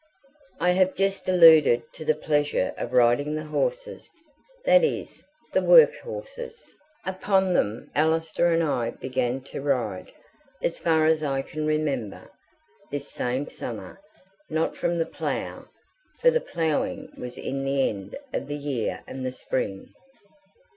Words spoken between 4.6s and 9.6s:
that is, the work horses: upon them Allister and I began